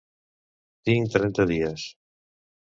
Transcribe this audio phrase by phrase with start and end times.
[0.89, 1.85] Tinc trenta dies.